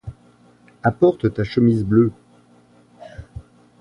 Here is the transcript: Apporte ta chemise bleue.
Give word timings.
Apporte 0.81 1.29
ta 1.31 1.43
chemise 1.43 1.83
bleue. 1.85 2.11